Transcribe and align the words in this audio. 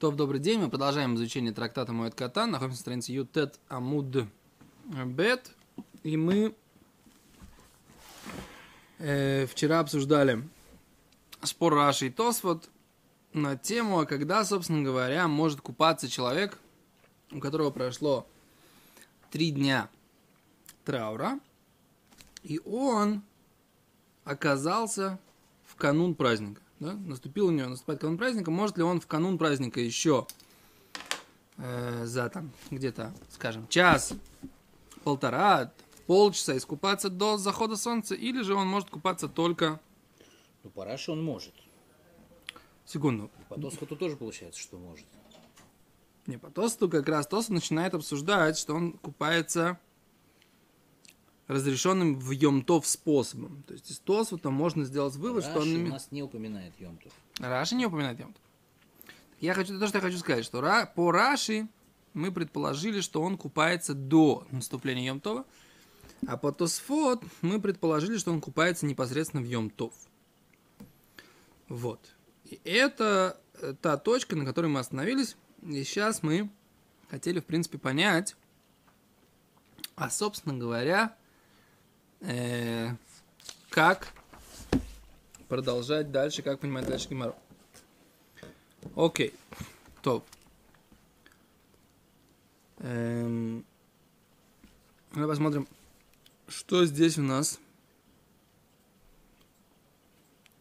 То, 0.00 0.10
добрый 0.10 0.40
день, 0.40 0.58
мы 0.58 0.70
продолжаем 0.70 1.16
изучение 1.16 1.52
трактата 1.52 1.92
Моет 1.92 2.14
Катан, 2.14 2.50
находимся 2.50 2.78
на 2.78 2.80
странице 2.80 3.12
Ютет 3.12 3.60
Амуд 3.68 4.26
Бет, 4.86 5.52
и 6.04 6.16
мы 6.16 6.54
э, 8.96 9.44
вчера 9.44 9.80
обсуждали 9.80 10.42
спор 11.42 11.74
Раши 11.74 12.06
и 12.06 12.10
Тосфот 12.10 12.70
на 13.34 13.58
тему, 13.58 13.98
а 13.98 14.06
когда, 14.06 14.42
собственно 14.46 14.82
говоря, 14.82 15.28
может 15.28 15.60
купаться 15.60 16.08
человек, 16.08 16.56
у 17.30 17.38
которого 17.38 17.70
прошло 17.70 18.26
три 19.30 19.50
дня 19.50 19.90
траура, 20.86 21.38
и 22.42 22.58
он 22.64 23.20
оказался 24.24 25.18
в 25.66 25.76
канун 25.76 26.14
праздника 26.14 26.62
да, 26.80 26.94
наступил 26.94 27.46
у 27.46 27.50
него, 27.50 27.68
наступает 27.68 28.00
канун 28.00 28.18
праздника, 28.18 28.50
может 28.50 28.76
ли 28.78 28.82
он 28.82 29.00
в 29.00 29.06
канун 29.06 29.38
праздника 29.38 29.80
еще 29.80 30.26
э, 31.58 32.06
за 32.06 32.28
там 32.30 32.50
где-то, 32.70 33.14
скажем, 33.30 33.68
час, 33.68 34.14
полтора, 35.04 35.72
полчаса 36.06 36.56
искупаться 36.56 37.10
до 37.10 37.36
захода 37.36 37.76
солнца, 37.76 38.14
или 38.14 38.42
же 38.42 38.54
он 38.54 38.66
может 38.66 38.90
купаться 38.90 39.28
только... 39.28 39.78
Ну, 40.64 40.70
по 40.70 40.84
Раши 40.84 41.12
он 41.12 41.22
может. 41.22 41.54
Секунду. 42.84 43.30
По 43.48 43.60
Тосхоту 43.60 43.94
тоже 43.94 44.16
получается, 44.16 44.60
что 44.60 44.78
может. 44.78 45.06
Не, 46.26 46.38
по 46.38 46.50
Тосту 46.50 46.88
как 46.88 47.08
раз 47.08 47.26
Тост 47.26 47.48
начинает 47.50 47.94
обсуждать, 47.94 48.58
что 48.58 48.74
он 48.74 48.92
купается 48.94 49.78
разрешенным 51.50 52.18
в 52.18 52.30
Йомтов 52.30 52.86
способом. 52.86 53.64
То 53.66 53.74
есть 53.74 53.90
из 53.90 53.98
Тосфота 53.98 54.50
можно 54.50 54.84
сделать 54.84 55.16
вывод, 55.16 55.44
Раши 55.44 55.50
что 55.50 55.60
он... 55.62 55.84
у 55.84 55.88
нас 55.88 56.08
не 56.12 56.22
упоминает 56.22 56.72
Йомтов. 56.78 57.12
Раши 57.40 57.74
не 57.74 57.86
упоминает 57.86 58.20
Йомтов. 58.20 58.42
Я 59.40 59.54
хочу, 59.54 59.78
то, 59.78 59.88
что 59.88 59.98
я 59.98 60.02
хочу 60.02 60.18
сказать, 60.18 60.44
что 60.44 60.60
Ра, 60.60 60.86
по 60.86 61.10
Раши 61.10 61.66
мы 62.14 62.30
предположили, 62.30 63.00
что 63.00 63.20
он 63.20 63.36
купается 63.36 63.94
до 63.94 64.46
наступления 64.52 65.06
Йомтова, 65.06 65.44
а 66.26 66.36
по 66.36 66.52
Тосфот 66.52 67.24
мы 67.42 67.60
предположили, 67.60 68.16
что 68.18 68.30
он 68.30 68.40
купается 68.40 68.86
непосредственно 68.86 69.42
в 69.42 69.46
Йомтов. 69.46 69.92
Вот. 71.68 72.14
И 72.44 72.60
это 72.64 73.40
э, 73.54 73.74
та 73.80 73.96
точка, 73.96 74.36
на 74.36 74.44
которой 74.44 74.66
мы 74.66 74.78
остановились. 74.78 75.36
И 75.62 75.82
сейчас 75.82 76.22
мы 76.22 76.48
хотели, 77.10 77.40
в 77.40 77.44
принципе, 77.44 77.78
понять, 77.78 78.36
а, 79.96 80.10
собственно 80.10 80.56
говоря, 80.56 81.16
э, 82.20 82.94
как 83.70 84.12
продолжать 85.48 86.10
дальше, 86.10 86.42
как 86.42 86.60
понимать 86.60 86.86
дальше 86.86 87.08
Гимару. 87.08 87.34
Окей. 88.96 89.34
Топ. 90.02 90.24
Эм, 92.78 93.64
давай 95.12 95.28
посмотрим, 95.28 95.68
что 96.48 96.86
здесь 96.86 97.18
у 97.18 97.22
нас. 97.22 97.60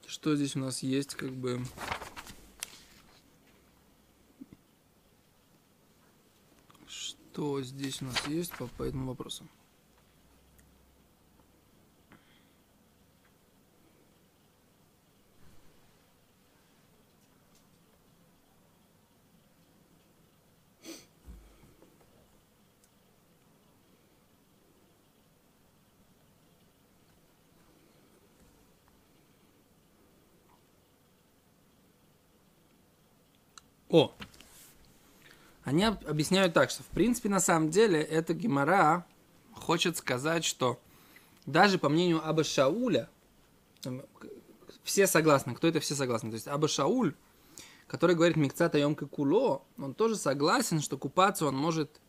Что 0.06 0.36
здесь 0.36 0.56
у 0.56 0.60
нас 0.60 0.84
есть, 0.84 1.16
как 1.16 1.32
бы... 1.32 1.62
Что 6.88 7.62
здесь 7.62 8.02
у 8.02 8.06
нас 8.06 8.28
есть 8.28 8.54
по, 8.58 8.68
по 8.68 8.84
этому 8.84 9.08
вопросу? 9.08 9.48
О! 33.89 34.14
Они 35.64 35.83
об- 35.83 36.08
объясняют 36.08 36.54
так, 36.54 36.70
что 36.70 36.83
в 36.83 36.88
принципе 36.88 37.30
на 37.30 37.39
самом 37.39 37.70
деле 37.70 38.02
эта 38.02 38.33
гемора 38.33 39.05
хочет 39.54 39.98
сказать, 39.98 40.45
что 40.45 40.80
даже 41.45 41.77
по 41.77 41.89
мнению 41.89 42.27
Аба 42.27 42.44
Шауля, 42.44 43.10
все 44.83 45.08
согласны, 45.08 45.54
кто 45.55 45.67
это 45.67 45.80
все 45.80 45.95
согласны, 45.95 46.30
то 46.30 46.36
есть 46.36 46.48
Аба 46.48 46.67
Шауль, 46.67 47.16
который 47.88 48.16
говорит 48.16 48.38
Микцата 48.38 48.77
Йомка 48.77 49.08
Куло, 49.08 49.64
он 49.77 49.94
тоже 49.94 50.16
согласен, 50.16 50.82
что 50.82 50.98
купаться 50.98 51.45
он 51.45 51.56
может 51.56 52.00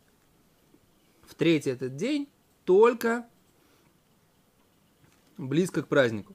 в 1.23 1.35
третий 1.35 1.71
этот 1.71 1.97
день 1.97 2.29
только 2.65 3.27
близко 5.39 5.83
к 5.83 5.89
празднику. 5.89 6.35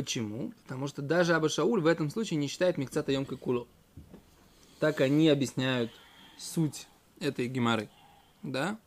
Почему? 0.00 0.54
Потому 0.62 0.88
что 0.88 1.02
даже 1.02 1.34
Аба 1.34 1.50
Шауль 1.50 1.82
в 1.82 1.86
этом 1.86 2.08
случае 2.08 2.38
не 2.38 2.48
считает 2.48 2.78
Микцата 2.78 3.12
Йом 3.12 3.26
Куло. 3.26 3.68
Так 4.78 5.02
они 5.02 5.28
объясняют 5.28 5.92
суть 6.38 6.88
этой 7.20 7.48
геморы. 7.48 7.90
Да? 8.42 8.78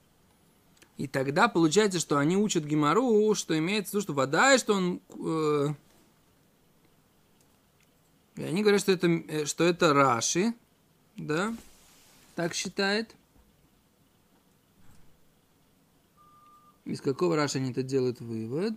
И 0.98 1.08
тогда 1.08 1.48
получается, 1.48 2.00
что 2.00 2.18
они 2.18 2.36
учат 2.36 2.64
гемору, 2.64 3.36
что 3.36 3.56
имеется 3.56 3.92
в 3.92 3.94
виду, 3.94 4.02
что 4.02 4.14
вода, 4.14 4.56
и 4.56 4.58
что 4.58 4.74
он... 4.74 5.02
э, 5.12 5.68
и 8.38 8.44
они 8.44 8.64
говорят, 8.64 8.82
что 8.82 8.92
это, 8.92 9.06
э, 9.08 9.46
что 9.46 9.66
это 9.66 9.94
Раши, 9.94 10.56
да, 11.16 11.56
так 12.34 12.56
считает. 12.56 13.16
Из 16.86 17.02
какого 17.02 17.36
Раши 17.36 17.60
они 17.60 17.70
это 17.70 17.84
делают 17.84 18.20
вывод? 18.20 18.74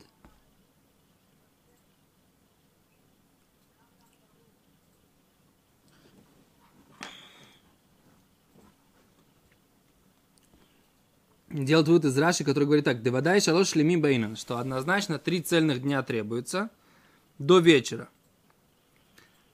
Делает 11.64 11.88
вывод 11.88 12.04
из 12.04 12.18
Раши, 12.18 12.44
который 12.44 12.64
говорит 12.64 12.84
так, 12.84 13.02
«Девадай 13.02 13.40
шалош 13.40 13.68
шлеми 13.68 13.96
бейнан», 13.96 14.36
что 14.36 14.58
однозначно 14.58 15.18
три 15.18 15.40
цельных 15.40 15.82
дня 15.82 16.02
требуется 16.02 16.70
до 17.38 17.58
вечера. 17.58 18.08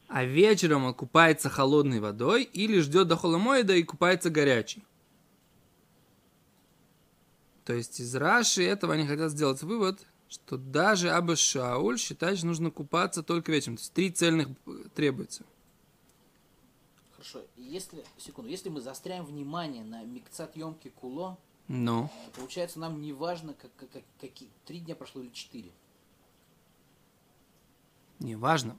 А 0.09 0.25
вечером 0.25 0.85
он 0.85 0.95
купается 0.95 1.49
холодной 1.49 2.01
водой 2.01 2.43
или 2.43 2.81
ждет 2.81 3.09
до 3.09 3.17
холомоида 3.17 3.75
и 3.75 3.83
купается 3.83 4.31
горячей. 4.31 4.85
То 7.65 7.73
есть 7.73 8.01
из 8.01 8.15
Раши 8.15 8.65
этого 8.65 8.95
они 8.95 9.07
хотят 9.07 9.31
сделать 9.31 9.63
вывод, 9.63 10.01
что 10.29 10.57
даже 10.57 11.11
Аба 11.11 11.37
Шауль 11.37 11.99
считает, 11.99 12.39
что 12.39 12.47
нужно 12.47 12.71
купаться 12.71 13.23
только 13.23 13.53
вечером. 13.53 13.77
То 13.77 13.83
есть 13.83 13.93
три 13.93 14.11
цельных 14.11 14.49
требуется. 14.95 15.45
Хорошо, 17.13 17.41
если, 17.57 18.05
секунду, 18.19 18.51
если 18.51 18.69
мы 18.69 18.81
застряем 18.81 19.25
внимание 19.25 19.85
на 19.85 20.03
Микцат 20.03 20.57
Йомки 20.57 20.89
Куло, 20.89 21.39
Но. 21.75 22.11
то 22.27 22.41
получается 22.41 22.79
нам 22.79 23.01
не 23.01 23.15
важно, 23.15 23.55
как, 23.55 23.75
как, 23.77 23.91
как- 23.91 24.05
какие, 24.21 24.51
три 24.67 24.81
дня 24.81 24.95
прошло 24.95 25.23
или 25.23 25.31
четыре. 25.31 25.73
Не 28.19 28.37
важно. 28.37 28.77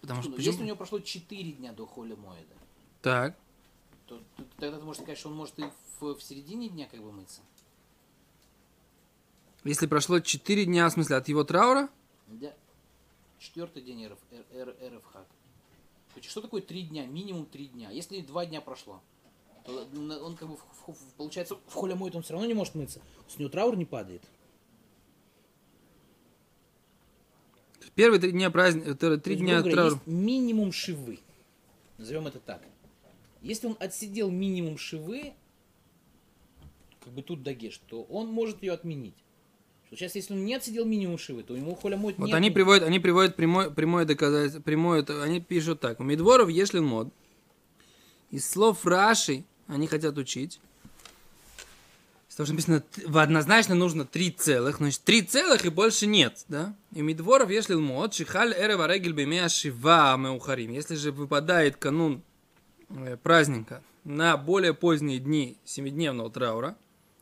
Потому 0.00 0.22
что 0.22 0.30
Секунду, 0.30 0.36
почему? 0.38 0.50
Если 0.52 0.62
у 0.62 0.66
него 0.66 0.76
прошло 0.76 1.00
четыре 1.00 1.52
дня 1.52 1.72
до 1.72 1.86
Холя 1.86 2.16
Моеда, 2.16 2.54
Так. 3.02 3.36
то, 4.06 4.18
то 4.36 4.44
тогда 4.56 4.78
ты 4.78 4.84
можешь 4.84 5.02
сказать, 5.02 5.18
что 5.18 5.28
он 5.28 5.36
может 5.36 5.58
и 5.58 5.64
в, 6.00 6.14
в 6.14 6.22
середине 6.22 6.70
дня 6.70 6.88
как 6.90 7.02
бы 7.02 7.12
мыться. 7.12 7.42
Если 9.64 9.86
прошло 9.86 10.20
4 10.20 10.64
дня, 10.64 10.88
в 10.88 10.92
смысле, 10.92 11.16
от 11.16 11.28
его 11.28 11.44
траура, 11.44 11.90
Да. 12.28 12.54
Четвертый 13.38 13.82
день 13.82 14.06
РФ, 14.06 14.18
РФ 14.54 15.04
есть 16.16 16.30
Что 16.30 16.40
такое 16.40 16.62
три 16.62 16.82
дня? 16.82 17.06
Минимум 17.06 17.44
три 17.44 17.66
дня. 17.66 17.90
Если 17.90 18.20
два 18.22 18.46
дня 18.46 18.60
прошло, 18.62 19.02
он 19.66 20.36
как 20.36 20.48
бы, 20.48 20.56
получается, 21.16 21.56
в 21.66 21.74
холе 21.74 21.94
моет, 21.94 22.14
он 22.16 22.22
все 22.22 22.32
равно 22.32 22.46
не 22.46 22.54
может 22.54 22.74
мыться. 22.74 23.00
С 23.28 23.38
него 23.38 23.50
траур 23.50 23.76
не 23.76 23.84
падает. 23.84 24.22
первые 27.94 28.20
три 28.20 28.32
дня 28.32 28.50
праздника, 28.50 28.94
три 28.94 29.18
То 29.18 29.30
есть, 29.30 29.42
дня 29.42 29.58
говоря, 29.58 29.74
траура. 29.74 29.94
есть 29.94 30.06
минимум 30.06 30.72
шивы. 30.72 31.18
Назовем 31.98 32.26
это 32.26 32.38
так. 32.38 32.62
Если 33.42 33.66
он 33.66 33.76
отсидел 33.78 34.30
минимум 34.30 34.78
шивы, 34.78 35.34
как 37.04 37.12
бы 37.12 37.22
тут 37.22 37.42
дагеш, 37.42 37.78
то 37.88 38.02
он 38.04 38.28
может 38.28 38.62
ее 38.62 38.72
отменить. 38.72 39.16
Что 39.86 39.96
Сейчас, 39.96 40.14
если 40.14 40.34
он 40.34 40.44
не 40.44 40.54
отсидел 40.54 40.84
минимум 40.84 41.18
шивы, 41.18 41.42
то 41.42 41.56
ему 41.56 41.74
холя 41.74 41.96
моет 41.96 42.18
Вот 42.18 42.32
они 42.32 42.50
приводят, 42.50 42.84
они 42.84 43.00
приводят 43.00 43.36
прямое, 43.36 43.70
прямое 43.70 44.04
доказательство, 44.04 44.62
прямое, 44.62 45.04
они 45.22 45.40
пишут 45.40 45.80
так. 45.80 46.00
У 46.00 46.04
Медворов 46.04 46.48
ешлин 46.48 46.84
мод. 46.84 47.12
Из 48.30 48.48
слов 48.48 48.86
Раши 48.86 49.44
они 49.70 49.86
хотят 49.86 50.18
учить. 50.18 50.60
Потому 52.28 52.46
что 52.58 52.70
написано, 52.70 53.22
однозначно 53.22 53.74
нужно 53.74 54.06
три 54.06 54.30
целых, 54.30 54.78
значит, 54.78 55.02
три 55.02 55.20
целых 55.20 55.66
и 55.66 55.68
больше 55.68 56.06
нет, 56.06 56.44
да? 56.48 56.74
И 56.94 57.02
Мидворов, 57.02 57.50
если 57.50 57.74
лмот, 57.74 58.14
шихаль 58.14 58.54
эрева 58.54 58.86
регель 58.86 59.12
бемея 59.12 59.48
шива 59.48 60.16
меухарим. 60.16 60.70
Если 60.70 60.94
же 60.94 61.12
выпадает 61.12 61.76
канун 61.76 62.22
э, 62.88 63.18
праздника 63.18 63.82
на 64.04 64.38
более 64.38 64.72
поздние 64.72 65.18
дни 65.18 65.58
семидневного 65.64 66.30
траура, 66.30 66.78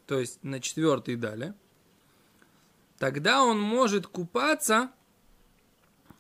то 0.06 0.20
есть 0.20 0.38
на 0.44 0.60
четвертый 0.60 1.14
и 1.14 1.16
далее, 1.16 1.54
тогда 2.98 3.42
он 3.42 3.58
может 3.60 4.06
купаться 4.06 4.90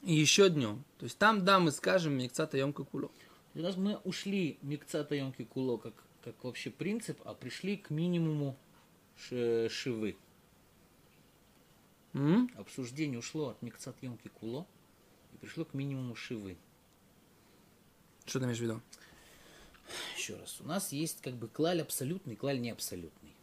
еще 0.02 0.48
днем. 0.48 0.82
То 0.98 1.04
есть 1.04 1.18
там, 1.18 1.44
да, 1.44 1.60
мы 1.60 1.70
скажем 1.70 2.14
микцата 2.14 2.56
емка 2.56 2.82
куло. 2.82 3.12
Нас 3.54 3.76
мы 3.76 3.96
ушли 4.04 4.58
микцата 4.62 5.14
емки 5.14 5.44
куло 5.44 5.76
как, 5.76 5.94
как 6.32 6.44
вообще 6.44 6.70
принцип, 6.70 7.20
а 7.24 7.34
пришли 7.34 7.76
к 7.76 7.90
минимуму 7.90 8.56
шивы. 9.16 10.16
М? 12.14 12.50
Обсуждение 12.56 13.18
ушло 13.18 13.50
от 13.50 13.62
микцат 13.62 13.96
емки 14.02 14.28
куло 14.28 14.66
и 15.32 15.36
пришло 15.36 15.64
к 15.64 15.74
минимуму 15.74 16.14
шивы. 16.14 16.56
Что 18.26 18.40
ты 18.40 18.44
имеешь 18.44 18.58
в 18.58 18.62
виду? 18.62 18.80
Еще 20.16 20.36
раз, 20.36 20.60
у 20.60 20.64
нас 20.64 20.92
есть 20.92 21.20
как 21.22 21.34
бы 21.34 21.48
клаль 21.48 21.80
абсолютный, 21.80 22.36
клаль 22.36 22.60
не 22.60 22.70
абсолютный. 22.70 23.34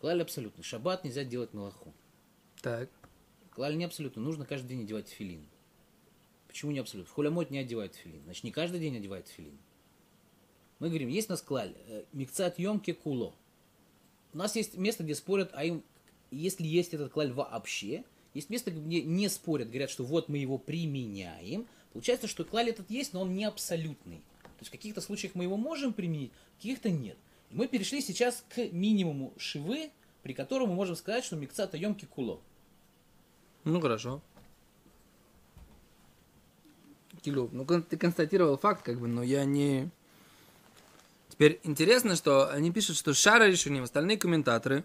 Клаль 0.00 0.22
абсолютный. 0.22 0.62
Шаббат 0.62 1.04
нельзя 1.04 1.24
делать 1.24 1.52
мелаху. 1.52 1.92
Так. 2.62 2.88
Клаль 3.50 3.76
не 3.76 3.84
абсолютный. 3.84 4.22
Нужно 4.22 4.46
каждый 4.46 4.68
день 4.68 4.84
одевать 4.84 5.08
филин. 5.08 5.46
Почему 6.46 6.70
не 6.70 6.78
абсолютно? 6.78 7.10
В 7.10 7.14
хулямот 7.14 7.50
не 7.50 7.58
одевают 7.58 7.94
филин. 7.94 8.22
Значит, 8.24 8.44
не 8.44 8.52
каждый 8.52 8.80
день 8.80 8.96
одевают 8.96 9.28
филин. 9.28 9.58
Мы 10.78 10.88
говорим, 10.88 11.08
есть 11.08 11.28
у 11.28 11.32
нас 11.32 11.42
клаль. 11.42 11.74
э, 11.88 12.04
Микцат 12.12 12.58
емке 12.58 12.94
куло. 12.94 13.34
У 14.32 14.38
нас 14.38 14.54
есть 14.56 14.76
место, 14.76 15.02
где 15.02 15.14
спорят, 15.14 15.50
а 15.54 15.64
им, 15.64 15.82
если 16.30 16.66
есть 16.66 16.94
этот 16.94 17.12
клаль 17.12 17.32
вообще, 17.32 18.04
есть 18.34 18.50
место, 18.50 18.70
где 18.70 19.02
не 19.02 19.28
спорят, 19.28 19.68
говорят, 19.68 19.90
что 19.90 20.04
вот 20.04 20.28
мы 20.28 20.38
его 20.38 20.58
применяем. 20.58 21.66
Получается, 21.92 22.28
что 22.28 22.44
клаль 22.44 22.68
этот 22.68 22.90
есть, 22.90 23.12
но 23.12 23.22
он 23.22 23.34
не 23.34 23.44
абсолютный. 23.44 24.18
То 24.42 24.60
есть 24.60 24.68
в 24.68 24.72
каких-то 24.72 25.00
случаях 25.00 25.34
мы 25.34 25.44
его 25.44 25.56
можем 25.56 25.92
применить, 25.92 26.30
в 26.54 26.56
каких-то 26.56 26.90
нет. 26.90 27.16
И 27.50 27.54
мы 27.54 27.66
перешли 27.66 28.00
сейчас 28.00 28.44
к 28.48 28.58
минимуму 28.72 29.32
шивы, 29.38 29.90
при 30.22 30.34
котором 30.34 30.68
мы 30.68 30.74
можем 30.74 30.96
сказать, 30.96 31.24
что 31.24 31.36
микцата 31.36 31.76
емки 31.76 32.04
куло. 32.04 32.40
Ну 33.64 33.80
хорошо. 33.80 34.20
Килу. 37.22 37.48
Ну, 37.52 37.64
ты 37.64 37.96
констатировал 37.96 38.58
факт, 38.58 38.82
как 38.82 39.00
бы, 39.00 39.08
но 39.08 39.22
я 39.22 39.44
не... 39.44 39.90
Теперь 41.38 41.60
интересно, 41.62 42.16
что 42.16 42.50
они 42.50 42.72
пишут, 42.72 42.96
что 42.96 43.14
Шара 43.14 43.44
решением, 43.44 43.84
остальные 43.84 44.16
комментаторы, 44.16 44.84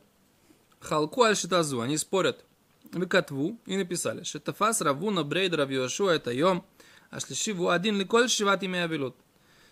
Халку 0.81 1.23
аль 1.23 1.35
Шитазу, 1.35 1.81
они 1.81 1.97
спорят 1.97 2.45
в 2.91 3.07
Катву 3.07 3.57
и 3.65 3.75
написали, 3.75 4.21
Шетафас 4.21 4.81
Равуна 4.81 5.23
Брейд 5.23 5.55
Рав 5.55 5.71
Йошуа 5.71 6.11
это 6.11 6.29
Йом, 6.31 6.63
а 7.09 7.19
шлишиву 7.19 7.69
один 7.69 7.97
ликоль 7.97 8.29
шиват 8.29 8.61
имя 8.61 8.83
Авилут. 8.83 9.15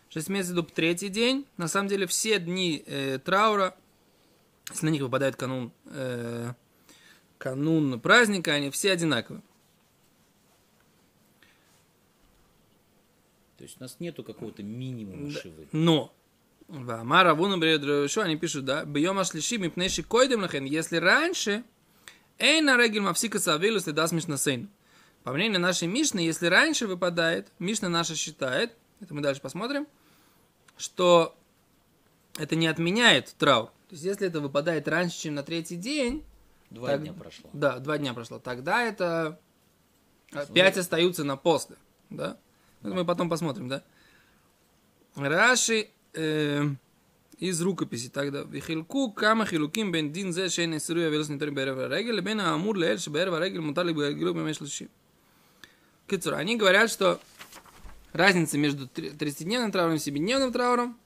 Что 0.09 0.17
есть 0.17 0.29
имеется 0.31 0.53
в 0.53 0.55
виду 0.55 0.67
третий 0.73 1.09
день, 1.09 1.45
на 1.57 1.67
самом 1.67 1.87
деле 1.87 2.07
все 2.07 2.39
дни 2.39 2.83
э, 2.87 3.19
траура, 3.19 3.75
если 4.71 4.87
на 4.87 4.89
них 4.89 5.03
выпадает 5.03 5.35
канун 5.35 5.71
э, 5.85 6.53
канун 7.37 7.99
праздника, 7.99 8.53
они 8.53 8.71
все 8.71 8.91
одинаковые. 8.91 9.43
То 13.57 13.65
есть 13.65 13.77
у 13.79 13.83
нас 13.83 13.97
нету 13.99 14.23
какого-то 14.23 14.63
минимума 14.63 15.29
шивы. 15.29 15.67
Но, 15.71 16.11
Вамара 16.71 17.33
Вуна 17.35 18.07
что 18.07 18.21
они 18.21 18.37
пишут, 18.37 18.63
да, 18.65 18.85
бьем 18.85 19.19
ашлиши 19.19 19.57
мипнейши 19.57 20.03
койдем 20.03 20.41
лахен, 20.41 20.63
если 20.63 20.97
раньше, 20.97 21.65
эй 22.39 22.61
на 22.61 22.77
регель 22.77 23.01
мавсика 23.01 23.39
савилу 23.39 23.79
следас 23.79 24.13
мишна 24.13 24.37
сейн. 24.37 24.69
По 25.23 25.33
мнению 25.33 25.59
нашей 25.59 25.87
Мишны, 25.87 26.19
если 26.19 26.47
раньше 26.47 26.87
выпадает, 26.87 27.51
Мишна 27.59 27.89
наша 27.89 28.15
считает, 28.15 28.73
это 29.01 29.13
мы 29.13 29.21
дальше 29.21 29.41
посмотрим, 29.41 29.85
что 30.77 31.35
это 32.37 32.55
не 32.55 32.67
отменяет 32.67 33.35
траур. 33.37 33.67
То 33.67 33.95
есть, 33.95 34.03
если 34.03 34.27
это 34.27 34.39
выпадает 34.39 34.87
раньше, 34.87 35.19
чем 35.19 35.35
на 35.35 35.43
третий 35.43 35.75
день, 35.75 36.23
Два 36.69 36.87
Так- 36.87 37.01
дня 37.01 37.13
прошло. 37.13 37.49
да, 37.51 37.79
два 37.79 37.97
дня 37.97 38.13
прошло, 38.13 38.39
тогда 38.39 38.81
это 38.81 39.39
а, 40.33 40.45
Ну, 40.47 40.53
пять 40.55 40.77
остаются 40.77 41.25
на 41.25 41.35
после, 41.35 41.75
да? 42.09 42.37
Это 42.81 42.93
мы 42.93 43.03
потом 43.05 43.29
посмотрим, 43.29 43.67
да? 43.67 43.83
Раши 45.15 45.89
э, 46.13 46.67
из 47.37 47.61
рукописи 47.61 48.09
тогда. 48.09 48.43
Вихилку 48.43 49.11
кама 49.11 49.45
хилуким 49.45 49.91
бен 49.91 50.11
дин 50.11 50.31
зе 50.33 50.49
шейн 50.49 50.77
эсруя 50.77 51.09
велос 51.09 51.29
нитарим 51.29 51.55
берева 51.55 51.87
регель 51.87 52.21
бен 52.21 52.39
амур 52.39 52.77
леэль 52.77 52.99
шберва 52.99 53.39
регель 53.39 53.61
мутали 53.61 53.93
бергилу 53.93 54.33
бемешлыши. 54.33 54.89
Кицур, 56.07 56.33
они 56.33 56.57
говорят, 56.57 56.91
что 56.91 57.19
разница 58.13 58.57
между 58.57 58.85
30-дневным 58.85 59.71
трауром 59.71 59.95
и 59.95 59.97
7-дневным 59.97 60.51
трауром. 60.51 60.97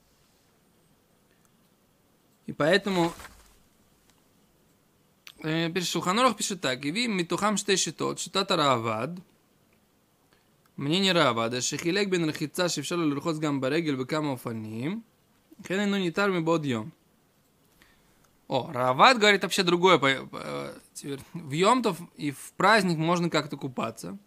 И 2.48 2.54
поэтому 2.54 3.14
э, 5.44 5.82
Шулханорах 5.82 6.36
пишет 6.36 6.62
так. 6.62 6.84
И 6.86 6.92
ви 6.92 7.08
митухам 7.08 7.58
штешитот, 7.58 8.20
штатара 8.20 8.74
авад– 8.74 9.20
мнение 10.76 11.14
Равада, 11.14 11.58
а 11.58 11.62
шехилек 11.62 12.10
бен 12.10 12.26
рахица 12.26 12.70
шевшал 12.70 13.00
лерхоц 13.00 13.38
гам 13.38 13.62
барегель 13.62 13.96
бекам 13.96 14.32
офаним, 14.32 15.04
хенен 15.68 15.92
ну 15.92 15.98
нитар 15.98 16.32
ми 16.32 16.42
бод 16.42 16.66
йом. 16.66 16.92
О, 18.48 18.72
Рават 18.72 19.18
говорит 19.18 19.42
вообще 19.42 19.64
другое. 19.64 19.98
В 19.98 21.52
Йомтов 21.52 21.98
и 22.16 22.30
в 22.32 22.54
праздник 22.56 22.98
можно 22.98 23.30
как-то 23.30 23.58
купаться. 23.58 24.18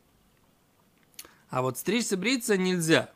А 1.51 1.63
вот 1.63 1.79
стричься, 1.79 2.17
бриться 2.17 2.57
нельзя. 2.57 3.11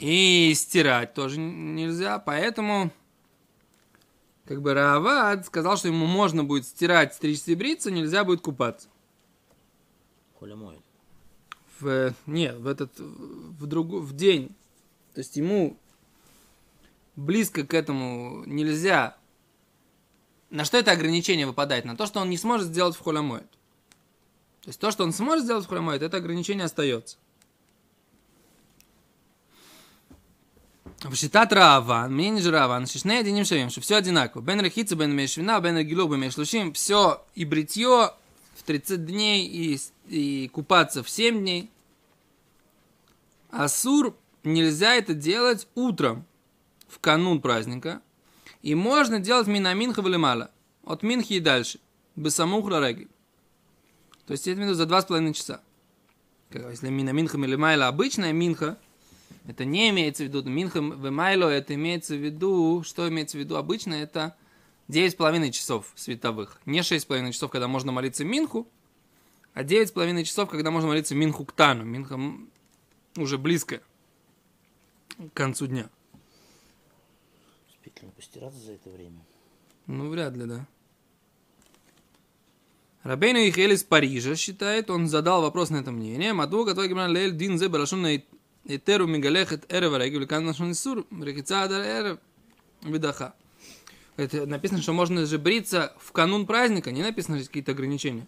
И 0.00 0.52
стирать 0.56 1.14
тоже 1.14 1.38
нельзя, 1.38 2.18
поэтому 2.18 2.90
как 4.44 4.60
бы 4.60 4.74
Рават 4.74 5.46
сказал, 5.46 5.76
что 5.76 5.88
ему 5.88 6.06
можно 6.06 6.42
будет 6.42 6.66
стирать, 6.66 7.14
стричься 7.14 7.52
и 7.52 7.54
бриться, 7.54 7.92
нельзя 7.92 8.24
будет 8.24 8.40
купаться. 8.40 8.88
Коля 10.46 10.54
моет. 10.54 10.82
В, 11.80 12.14
не, 12.26 12.52
в 12.52 12.68
этот, 12.68 12.96
в, 13.00 13.66
другу, 13.66 13.98
в 13.98 14.14
день. 14.14 14.54
То 15.12 15.18
есть 15.18 15.36
ему 15.36 15.76
близко 17.16 17.66
к 17.66 17.74
этому 17.74 18.44
нельзя. 18.46 19.16
На 20.50 20.64
что 20.64 20.78
это 20.78 20.92
ограничение 20.92 21.48
выпадает? 21.48 21.84
На 21.84 21.96
то, 21.96 22.06
что 22.06 22.20
он 22.20 22.30
не 22.30 22.38
сможет 22.38 22.68
сделать 22.68 22.94
в 22.94 23.02
холямоид. 23.02 23.50
То 24.62 24.68
есть 24.68 24.78
то, 24.78 24.92
что 24.92 25.02
он 25.02 25.12
сможет 25.12 25.44
сделать 25.46 25.64
в 25.64 25.68
холямоид, 25.68 26.02
это 26.02 26.18
ограничение 26.18 26.66
остается. 26.66 27.16
Считат 31.12 31.52
Раван, 31.52 32.14
мнение 32.14 32.40
же 32.40 32.52
Раван, 32.52 32.86
шишней 32.86 33.18
одиним 33.18 33.44
шавим, 33.44 33.70
что 33.70 33.80
все 33.80 33.96
одинаково. 33.96 34.42
Бен 34.42 34.60
рехица, 34.60 34.94
бен 34.94 35.12
мешвина, 35.12 35.58
бен 35.60 35.76
регилу, 35.76 36.06
бен 36.06 36.20
мешлушим, 36.20 36.72
все 36.72 37.24
и 37.34 37.44
бритье 37.44 38.12
в 38.54 38.62
30 38.62 39.04
дней, 39.04 39.46
и, 39.46 39.78
и 40.08 40.48
купаться 40.52 41.02
в 41.02 41.10
7 41.10 41.40
дней. 41.40 41.70
Асур 43.50 44.16
нельзя 44.44 44.94
это 44.94 45.14
делать 45.14 45.66
утром, 45.74 46.24
в 46.88 46.98
канун 46.98 47.40
праздника. 47.40 48.00
И 48.62 48.74
можно 48.74 49.20
делать 49.20 49.46
минаминха 49.46 50.02
в 50.02 50.50
От 50.84 51.02
минхи 51.02 51.34
и 51.34 51.40
дальше. 51.40 51.78
Бесамухра 52.16 52.80
реги. 52.80 53.08
То 54.26 54.32
есть, 54.32 54.48
это 54.48 54.74
за 54.74 54.86
два 54.86 55.02
с 55.02 55.04
половиной 55.04 55.34
часа. 55.34 55.60
Если 56.52 56.88
минаминха 56.88 57.38
милимайла 57.38 57.88
обычная 57.88 58.32
минха, 58.32 58.78
это 59.46 59.64
не 59.64 59.90
имеется 59.90 60.24
в 60.24 60.26
виду, 60.26 60.42
минха 60.44 60.80
в 60.80 61.10
майло, 61.10 61.48
это 61.48 61.74
имеется 61.74 62.14
в 62.14 62.24
виду, 62.24 62.82
что 62.84 63.08
имеется 63.08 63.36
в 63.36 63.40
виду 63.40 63.56
обычно, 63.56 63.94
это 63.94 64.36
9,5 64.88 65.50
часов 65.50 65.92
световых. 65.94 66.60
Не 66.66 66.80
6,5 66.80 67.32
часов, 67.32 67.50
когда 67.50 67.68
можно 67.68 67.92
молиться 67.92 68.24
минху, 68.24 68.68
а 69.56 69.64
9,5 69.64 70.24
часов, 70.24 70.50
когда 70.50 70.70
можно 70.70 70.90
молиться 70.90 71.14
минху 71.14 71.46
к 71.46 71.52
тану. 71.52 71.82
Минха 71.82 72.20
уже 73.16 73.38
близко 73.38 73.80
к 75.16 75.32
концу 75.32 75.66
дня. 75.66 75.88
Успеть 77.70 78.02
ли 78.02 78.06
он 78.06 78.12
постираться 78.12 78.60
за 78.60 78.72
это 78.72 78.90
время? 78.90 79.18
Ну, 79.86 80.10
вряд 80.10 80.36
ли, 80.36 80.44
да. 80.44 80.66
Рабейну 83.02 83.38
Ихель 83.38 83.72
из 83.72 83.82
Парижа 83.82 84.36
считает, 84.36 84.90
он 84.90 85.08
задал 85.08 85.40
вопрос 85.40 85.70
на 85.70 85.78
это 85.78 85.90
мнение. 85.90 86.34
Маду, 86.34 86.66
который 86.66 86.90
говорит, 86.90 87.16
лейль 87.16 87.34
дин 87.34 87.58
зе 87.58 87.70
балашон 87.70 88.02
на 88.02 88.22
этеру 88.66 89.06
мигалехет 89.06 89.72
эрева 89.72 89.96
регель, 89.96 90.26
кан 90.26 90.44
нашон 90.44 90.72
исур, 90.72 91.06
рекица 91.10 91.62
адар 91.62 92.18
видаха. 92.82 93.34
Это 94.18 94.44
написано, 94.44 94.82
что 94.82 94.92
можно 94.92 95.24
же 95.24 95.38
бриться 95.38 95.94
в 95.98 96.12
канун 96.12 96.44
праздника, 96.44 96.90
не 96.90 97.02
написано 97.02 97.42
какие-то 97.42 97.72
ограничения. 97.72 98.26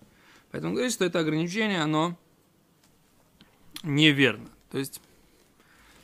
Поэтому 0.51 0.75
говорит, 0.75 0.93
что 0.93 1.05
это 1.05 1.21
ограничение, 1.21 1.83
оно 1.83 2.17
неверно. 3.83 4.49
То 4.71 4.79
есть, 4.79 5.01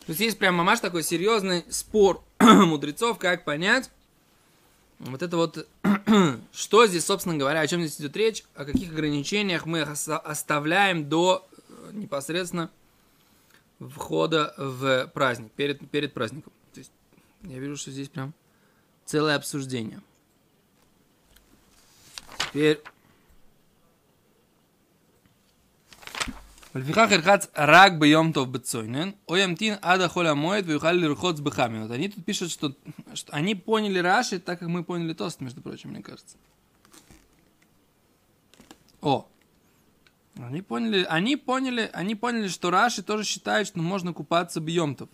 То 0.06 0.10
есть 0.10 0.20
есть 0.20 0.38
прям 0.38 0.54
мамаш 0.54 0.80
такой 0.80 1.02
серьезный 1.02 1.64
спор 1.70 2.22
мудрецов, 2.40 3.18
как 3.18 3.44
понять 3.44 3.90
вот 4.98 5.22
это 5.22 5.36
вот, 5.36 5.66
что 6.52 6.86
здесь, 6.86 7.04
собственно 7.04 7.36
говоря, 7.36 7.60
о 7.60 7.66
чем 7.66 7.80
здесь 7.80 8.00
идет 8.00 8.16
речь, 8.16 8.44
о 8.54 8.64
каких 8.64 8.92
ограничениях 8.92 9.66
мы 9.66 9.82
оставляем 9.82 11.08
до 11.08 11.46
э, 11.68 11.90
непосредственно 11.92 12.70
входа 13.80 14.54
в 14.56 15.08
праздник, 15.08 15.52
перед, 15.52 15.90
перед 15.90 16.14
праздником. 16.14 16.52
То 16.72 16.80
есть 16.80 16.92
я 17.42 17.58
вижу, 17.58 17.76
что 17.76 17.90
здесь 17.90 18.08
прям 18.08 18.32
целое 19.04 19.36
обсуждение. 19.36 20.00
Теперь 22.50 22.80
ולפיכך 26.75 27.07
ירחץ 27.11 27.47
רק 27.57 27.91
ביום 27.93 28.31
טוב 28.31 28.53
בצוינן, 28.53 29.09
או 29.27 29.37
ימתין 29.37 29.75
עד 29.81 30.01
החול 30.01 30.27
המועד 30.27 30.63
ויוכל 30.67 30.91
לרחוץ 30.91 31.39
בחמין. 31.39 31.81
Вот 31.81 31.91
они 31.91 32.09
тут 32.09 32.25
пишут, 32.25 32.51
что, 32.51 32.75
что 33.13 33.33
они 33.33 33.55
поняли 33.55 33.99
Раши, 33.99 34.39
так 34.39 34.59
как 34.59 34.67
мы 34.67 34.83
поняли 34.83 35.13
Тост, 35.13 35.41
между 35.41 35.61
прочим, 35.61 35.89
мне 35.89 36.01
кажется. 36.01 36.37
О, 39.01 39.27
они 40.37 40.61
поняли, 40.61 41.05
они 41.09 41.37
поняли, 41.37 41.89
они 41.93 42.15
поняли, 42.15 42.47
что 42.47 42.69
Раши 42.69 43.01
тоже 43.01 43.23
считает, 43.23 43.67
что 43.67 43.79
можно 43.79 44.13
купаться 44.13 44.59
бьемтов. 44.59 45.09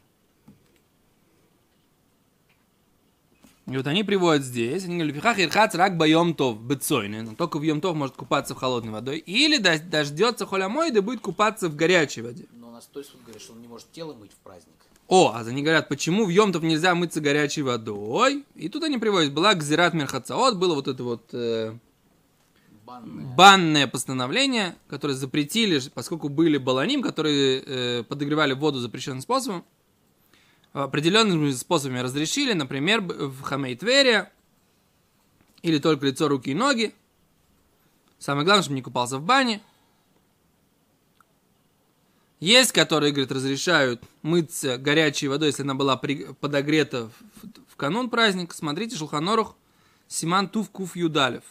И 3.70 3.76
вот 3.76 3.86
они 3.86 4.02
приводят 4.02 4.44
здесь, 4.44 4.84
они 4.84 4.96
говорят, 4.96 5.14
фихах 5.14 5.38
ирхац 5.38 5.74
рак 5.76 5.96
боем 5.96 6.34
тов 6.34 6.60
бецойны, 6.60 7.36
только 7.36 7.58
в 7.58 7.62
йомтов 7.62 7.94
может 7.94 8.16
купаться 8.16 8.56
в 8.56 8.58
холодной 8.58 8.90
водой, 8.90 9.18
или 9.18 9.58
дождется 9.58 10.44
холямой, 10.44 10.90
да 10.90 11.02
будет 11.02 11.20
купаться 11.20 11.68
в 11.68 11.76
горячей 11.76 12.22
воде. 12.22 12.46
Но 12.52 12.68
у 12.68 12.72
нас 12.72 12.88
то 12.92 12.98
есть 12.98 13.12
говорит, 13.24 13.40
что 13.40 13.52
он 13.52 13.62
не 13.62 13.68
может 13.68 13.90
тело 13.92 14.12
мыть 14.14 14.32
в 14.32 14.38
праздник. 14.38 14.74
О, 15.06 15.32
а 15.34 15.40
они 15.40 15.62
говорят, 15.62 15.88
почему 15.88 16.24
в 16.24 16.28
Йомтов 16.28 16.62
нельзя 16.62 16.94
мыться 16.94 17.20
горячей 17.20 17.62
водой? 17.62 18.44
И 18.54 18.68
тут 18.68 18.84
они 18.84 18.98
приводят, 18.98 19.32
была 19.32 19.54
Гзират 19.54 19.94
Мерхацаот, 19.94 20.56
было 20.56 20.74
вот 20.74 20.86
это 20.86 21.02
вот 21.02 21.28
э, 21.32 21.74
банное. 22.84 23.34
банное 23.34 23.86
постановление, 23.88 24.76
которое 24.88 25.14
запретили, 25.14 25.80
поскольку 25.94 26.28
были 26.28 26.58
баланим, 26.58 27.02
которые 27.02 27.60
э, 27.60 28.02
подогревали 28.04 28.52
воду 28.52 28.78
запрещенным 28.78 29.20
способом 29.20 29.64
определенными 30.72 31.50
способами 31.52 31.98
разрешили, 31.98 32.52
например, 32.52 33.00
в 33.00 33.42
Хамейтвере, 33.42 34.30
или 35.62 35.78
только 35.78 36.06
лицо, 36.06 36.28
руки 36.28 36.50
и 36.50 36.54
ноги. 36.54 36.94
Самое 38.18 38.44
главное, 38.44 38.62
чтобы 38.62 38.76
не 38.76 38.82
купался 38.82 39.18
в 39.18 39.22
бане. 39.22 39.62
Есть, 42.38 42.72
которые, 42.72 43.12
говорит, 43.12 43.32
разрешают 43.32 44.02
мыться 44.22 44.78
горячей 44.78 45.28
водой, 45.28 45.48
если 45.48 45.62
она 45.62 45.74
была 45.74 45.96
при, 45.96 46.32
подогрета 46.34 47.08
в, 47.08 47.72
в 47.72 47.76
канун 47.76 48.08
праздника. 48.08 48.54
Смотрите, 48.54 48.96
Шулханорух, 48.96 49.56
Симан 50.08 50.48
Тув 50.48 50.70
Куф 50.70 50.96
Юдалев. 50.96 51.44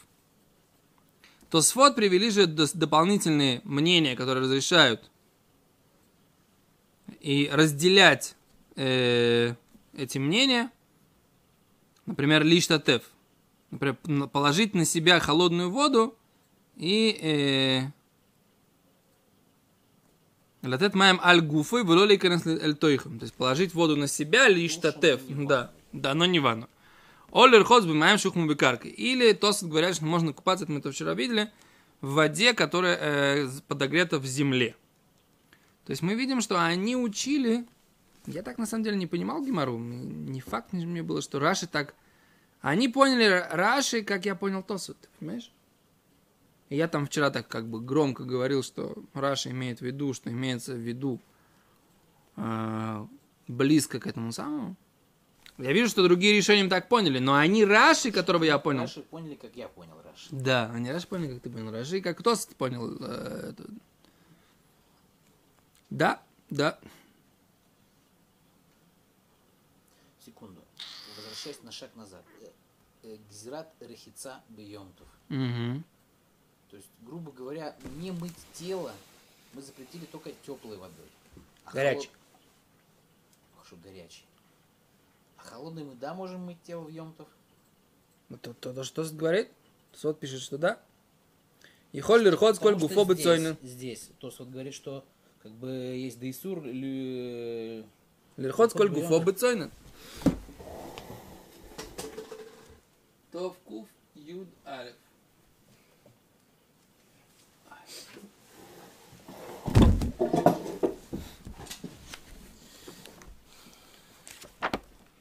То 1.51 1.61
свод 1.61 1.95
привели 1.95 2.29
же 2.31 2.47
дополнительные 2.47 3.61
мнения, 3.63 4.15
которые 4.15 4.43
разрешают 4.43 5.09
и 7.19 7.49
разделять 7.51 8.35
э, 8.79 9.55
эти 9.93 10.17
мнения, 10.17 10.71
например, 12.05 12.43
лиштатев, 12.43 13.03
например, 13.71 14.27
положить 14.29 14.73
на 14.73 14.85
себя 14.85 15.19
холодную 15.19 15.69
воду 15.69 16.17
и 16.75 17.19
э, 17.21 17.91
Латет 20.61 20.93
маем 20.93 21.19
аль 21.23 21.41
гуфой 21.41 21.83
влоли 21.83 22.19
эль 22.61 22.75
тойхам. 22.75 23.19
То 23.19 23.23
есть 23.23 23.33
положить 23.33 23.73
воду 23.73 23.95
на 23.95 24.07
себя 24.07 24.47
лишь 24.49 24.75
татев. 24.75 25.21
Да, 25.27 25.71
да, 25.93 26.13
но 26.13 26.25
не 26.25 26.39
ванну. 26.39 26.67
Хоз 27.31 27.85
бы 27.85 27.93
маем 27.93 28.17
шухму 28.17 28.47
бекаркой. 28.47 28.91
Или 28.91 29.31
тос 29.33 29.63
говорят, 29.63 29.95
что 29.95 30.05
можно 30.05 30.33
купаться, 30.33 30.65
это 30.65 30.73
мы 30.73 30.79
это 30.79 30.91
вчера 30.91 31.13
видели, 31.13 31.51
в 32.01 32.13
воде, 32.13 32.53
которая 32.53 32.97
э, 32.99 33.49
подогрета 33.67 34.19
в 34.19 34.25
земле. 34.25 34.75
То 35.85 35.91
есть 35.91 36.01
мы 36.01 36.15
видим, 36.15 36.41
что 36.41 36.63
они 36.63 36.95
учили 36.95 37.65
я 38.29 38.43
так 38.43 38.57
на 38.57 38.65
самом 38.65 38.83
деле 38.83 38.97
не 38.97 39.07
понимал 39.07 39.43
Гимару. 39.43 39.77
Не 39.77 40.39
факт 40.41 40.73
мне 40.73 41.03
было, 41.03 41.21
что 41.21 41.39
Раши 41.39 41.67
так... 41.67 41.95
Они 42.61 42.89
поняли 42.89 43.47
Раши, 43.51 44.03
как 44.03 44.25
я 44.25 44.35
понял 44.35 44.61
Тосу, 44.61 44.93
ты 44.93 45.07
понимаешь? 45.17 45.51
И 46.69 46.75
я 46.75 46.87
там 46.87 47.07
вчера 47.07 47.31
так 47.31 47.47
как 47.47 47.67
бы 47.67 47.81
громко 47.81 48.23
говорил, 48.23 48.61
что 48.63 48.95
Раши 49.13 49.49
имеет 49.49 49.79
в 49.79 49.81
виду, 49.81 50.13
что 50.13 50.29
имеется 50.29 50.73
в 50.73 50.77
виду 50.77 51.19
э, 52.35 53.05
близко 53.47 53.99
к 53.99 54.05
этому 54.05 54.31
самому. 54.31 54.75
Я 55.57 55.73
вижу, 55.73 55.89
что 55.89 56.03
другие 56.03 56.35
решения 56.37 56.69
так 56.69 56.87
поняли, 56.87 57.19
но 57.19 57.35
они 57.35 57.65
Раши, 57.65 58.11
которого 58.11 58.43
я 58.43 58.59
понял. 58.59 58.81
Раши 58.81 59.01
поняли, 59.01 59.35
как 59.35 59.55
я 59.55 59.67
понял 59.67 59.95
Раши. 60.03 60.27
Да, 60.31 60.69
они 60.73 60.91
Раши 60.91 61.07
поняли, 61.07 61.33
как 61.33 61.41
ты 61.41 61.49
понял 61.49 61.71
Раши, 61.71 61.97
и 61.97 62.01
как 62.01 62.21
Тос 62.21 62.45
понял. 62.57 62.95
Э, 62.99 63.51
это... 63.51 63.63
Да, 65.89 66.21
да. 66.49 66.77
Возвращаясь 71.39 71.63
на 71.63 71.71
шаг 71.71 71.95
назад. 71.95 72.23
Э, 72.41 72.49
э, 73.03 73.17
Гзират 73.29 73.71
рехица 73.79 74.41
бьемтов. 74.49 75.07
Угу. 75.29 75.83
То 76.69 76.77
есть, 76.77 76.89
грубо 77.01 77.31
говоря, 77.31 77.75
не 77.97 78.11
мыть 78.11 78.35
тело 78.53 78.91
мы 79.53 79.61
запретили 79.61 80.05
только 80.05 80.31
теплой 80.45 80.77
водой. 80.77 81.07
А 81.65 81.71
горячей. 81.71 82.09
Холод... 83.55 83.67
Что 83.67 83.75
горячий. 83.77 84.23
А 85.37 85.41
холодной 85.43 85.83
мы, 85.83 85.95
да, 85.95 86.13
можем 86.13 86.41
мыть 86.41 86.61
тело 86.63 86.83
в 86.83 86.89
емтов? 86.89 87.27
Ну, 88.29 88.37
то, 88.37 88.53
то, 88.53 88.73
то, 88.73 88.83
что 88.83 89.03
говорит? 89.11 89.49
Сот 89.93 90.19
пишет, 90.19 90.41
что 90.41 90.57
да. 90.57 90.79
И 91.91 92.01
холлер 92.01 92.35
ход 92.35 92.55
сколь 92.57 92.75
гуфо 92.75 93.11
здесь, 93.13 93.57
здесь. 93.63 94.09
То 94.19 94.31
вот 94.37 94.49
говорит, 94.49 94.75
что 94.75 95.03
как 95.41 95.51
бы 95.53 95.69
есть 95.69 96.19
дейсур 96.19 96.63
Лирхот 98.37 98.71
сколь 98.71 98.89
гуфо 98.89 99.19
бецойнен. 99.19 99.71
Тов 103.31 103.55
Куф 103.63 103.87
Юд 104.15 104.47
Алиф. 104.65 104.95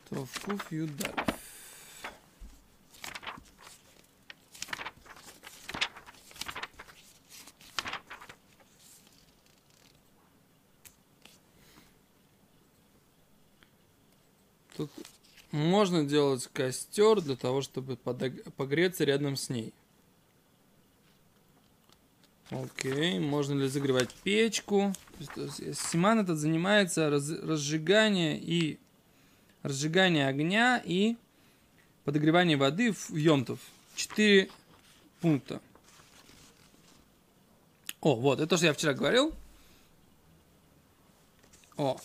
Тов 0.09 0.41
Куф 0.43 0.73
Юд 0.73 0.91
Алиф. 1.05 1.29
Тут 14.77 14.91
можно 15.79 16.03
делать 16.05 16.49
костер 16.53 17.21
для 17.21 17.37
того, 17.37 17.63
чтобы 17.63 17.97
погреться 17.97 19.05
рядом 19.05 19.37
с 19.37 19.49
ней. 19.49 19.73
Окей, 22.51 23.21
можно 23.21 23.61
ли 23.61 23.69
загревать 23.69 24.13
печку? 24.25 24.93
Симан 25.21 26.19
этот 26.19 26.39
занимается 26.39 27.11
раз, 27.11 27.31
разжигание 27.31 28.41
и 28.41 28.81
разжигание 29.63 30.27
огня 30.27 30.83
и 30.85 31.15
подогревание 32.03 32.57
воды 32.57 32.93
в 32.93 33.15
емтов. 33.15 33.61
Четыре 33.95 34.51
пункта. 35.21 35.61
О, 38.01 38.17
вот, 38.17 38.41
это 38.41 38.49
то, 38.49 38.57
что 38.57 38.67
я 38.67 38.73
вчера 38.73 38.95
говорил. 38.95 39.33
О, 41.77 42.01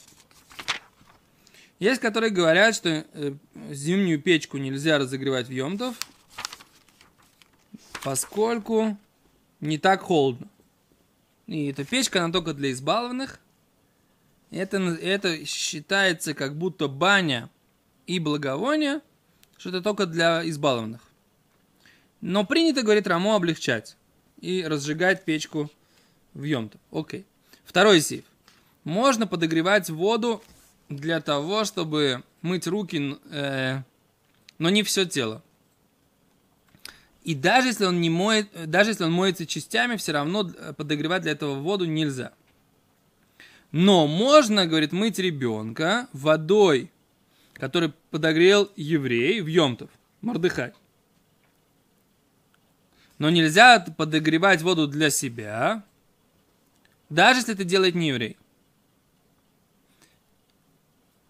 есть, 1.84 2.00
которые 2.00 2.32
говорят, 2.32 2.76
что 2.76 2.90
э, 2.90 3.34
зимнюю 3.70 4.22
печку 4.22 4.58
нельзя 4.58 4.98
разогревать 4.98 5.48
в 5.48 5.52
Йомтов, 5.52 5.98
поскольку 8.04 8.98
не 9.60 9.78
так 9.78 10.02
холодно. 10.02 10.48
И 11.48 11.68
эта 11.68 11.84
печка, 11.84 12.24
она 12.24 12.32
только 12.32 12.54
для 12.54 12.72
избалованных. 12.72 13.40
Это, 14.50 14.78
это 14.78 15.46
считается 15.46 16.34
как 16.34 16.56
будто 16.56 16.88
баня 16.88 17.50
и 18.08 18.20
благовоние, 18.20 19.02
что 19.58 19.68
это 19.70 19.82
только 19.82 20.06
для 20.06 20.48
избалованных. 20.48 21.02
Но 22.22 22.46
принято, 22.46 22.84
говорит 22.84 23.08
Рамо, 23.08 23.36
облегчать 23.36 23.98
и 24.40 24.64
разжигать 24.64 25.26
печку 25.26 25.70
в 26.34 26.44
Йомтов. 26.44 26.80
Окей. 26.92 27.26
Второй 27.66 28.00
сив. 28.00 28.24
Можно 28.86 29.28
подогревать 29.28 29.90
воду 29.90 30.42
для 30.90 31.22
того, 31.22 31.66
чтобы 31.66 32.24
мыть 32.42 32.68
руки, 32.68 33.18
э, 33.32 33.82
но 34.58 34.70
не 34.70 34.84
все 34.84 35.06
тело. 35.06 35.44
И 37.24 37.36
даже 37.36 37.70
если 37.70 37.86
он 37.86 38.02
не 38.02 38.10
моет, 38.10 38.50
даже 38.70 38.92
если 38.92 39.06
он 39.06 39.14
моется 39.14 39.46
частями, 39.46 39.96
все 39.96 40.12
равно 40.12 40.50
подогревать 40.76 41.22
для 41.22 41.32
этого 41.32 41.56
воду 41.56 41.86
нельзя. 41.86 42.34
Но 43.72 44.08
можно, 44.08 44.68
говорит, 44.68 44.92
мыть 44.92 45.20
ребенка 45.20 46.08
водой, 46.14 46.92
который 47.54 47.94
подогрел 48.12 48.70
еврей 48.76 49.42
в 49.42 49.48
Йомтов, 49.48 49.90
Мордыхай. 50.22 50.74
Но 53.18 53.30
нельзя 53.30 53.80
подогревать 53.80 54.62
воду 54.62 54.88
для 54.88 55.10
себя, 55.10 55.84
даже 57.10 57.40
если 57.40 57.54
это 57.54 57.64
делает 57.64 57.96
не 57.96 58.10
еврей. 58.10 58.38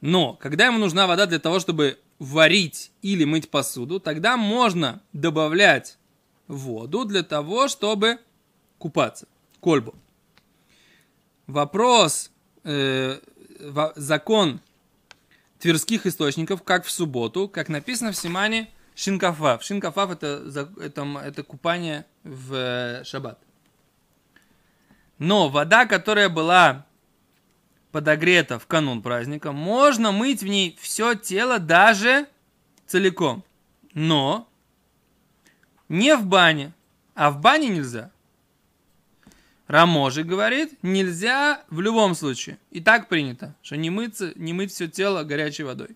Но, 0.03 0.33
когда 0.33 0.65
ему 0.65 0.79
нужна 0.79 1.07
вода 1.07 1.25
для 1.27 1.39
того, 1.39 1.61
чтобы 1.61 1.97
варить 2.19 2.91
или 3.01 3.23
мыть 3.23 3.49
посуду, 3.49 4.01
тогда 4.01 4.35
можно 4.35 5.01
добавлять 5.13 5.97
воду 6.49 7.05
для 7.05 7.23
того, 7.23 7.69
чтобы 7.69 8.19
купаться. 8.79 9.29
Кольбу. 9.61 9.95
Вопрос, 11.47 12.31
э, 12.65 13.17
закон 13.95 14.59
тверских 15.59 16.05
источников, 16.05 16.63
как 16.63 16.83
в 16.83 16.91
субботу, 16.91 17.47
как 17.47 17.69
написано 17.69 18.11
в 18.11 18.17
Симане 18.17 18.69
Шинкафав. 18.95 19.63
Шинкафав 19.63 20.11
это, 20.11 20.43
это, 20.81 21.07
это 21.23 21.43
купание 21.43 22.05
в 22.25 22.53
э, 22.53 23.03
шаббат. 23.05 23.39
Но 25.17 25.47
вода, 25.47 25.85
которая 25.85 26.27
была 26.27 26.85
подогрета 27.93 28.57
в 28.57 28.65
канун 28.65 29.03
праздника, 29.03 29.51
можно 29.51 30.11
мыть 30.11 30.41
в 30.41 30.47
ней 30.47 30.77
все 30.81 31.13
тело 31.13 31.59
даже 31.59 32.27
целиком. 32.87 33.43
Но 33.93 34.49
не 35.87 36.15
в 36.17 36.25
бане, 36.25 36.73
а 37.13 37.29
в 37.29 37.39
бане 37.39 37.69
нельзя. 37.69 38.11
Раможи 39.67 40.23
говорит, 40.23 40.73
нельзя 40.81 41.63
в 41.69 41.79
любом 41.81 42.15
случае. 42.15 42.57
И 42.71 42.81
так 42.81 43.07
принято, 43.07 43.55
что 43.61 43.77
не, 43.77 43.91
мыться, 43.91 44.33
не 44.35 44.53
мыть 44.53 44.71
все 44.71 44.87
тело 44.87 45.23
горячей 45.23 45.63
водой. 45.63 45.95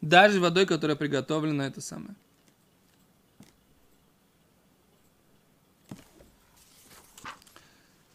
Даже 0.00 0.40
водой, 0.40 0.66
которая 0.66 0.96
приготовлена 0.96 1.66
это 1.66 1.80
самое. 1.80 2.14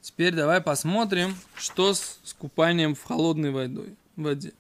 Теперь 0.10 0.34
давай 0.34 0.60
посмотрим, 0.60 1.36
что 1.54 1.94
с, 1.94 2.20
с 2.24 2.34
купанием 2.34 2.96
в 2.96 3.04
холодной 3.04 3.52
водой, 3.52 3.96
воде. 4.16 4.54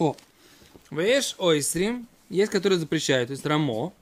О. 0.00 0.16
Веш 0.90 1.36
ойсрим, 1.38 2.08
есть, 2.30 2.50
которые 2.50 2.78
запрещают, 2.78 3.28
то 3.28 3.32
есть 3.32 3.44
рамо, 3.44 3.92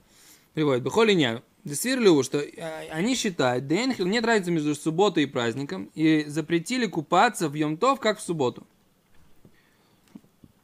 приводит, 0.53 0.81
бихоли 0.81 1.13
не. 1.13 1.41
Десвирлю, 1.65 2.23
что 2.23 2.39
а, 2.39 2.83
они 2.91 3.15
считают, 3.15 3.67
денхил 3.67 4.07
нет 4.07 4.23
разницы 4.25 4.51
между 4.51 4.75
субботой 4.75 5.23
и 5.23 5.27
праздником, 5.27 5.91
и 5.93 6.23
запретили 6.25 6.85
купаться 6.85 7.49
в 7.49 7.53
Йомтов, 7.53 7.99
как 7.99 8.17
в 8.17 8.21
субботу. 8.21 8.65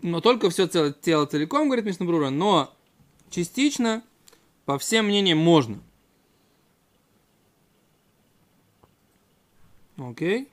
Но 0.01 0.21
только 0.21 0.49
все 0.49 0.67
целое, 0.67 0.93
тело 0.93 1.25
целиком, 1.25 1.67
говорит 1.67 1.85
Мишнабрура, 1.85 2.29
но 2.29 2.73
частично, 3.29 4.03
по 4.63 4.79
всем 4.79 5.07
мнениям, 5.07 5.37
можно. 5.37 5.81
Окей? 9.97 10.47